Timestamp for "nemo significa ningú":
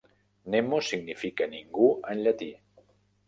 0.53-1.91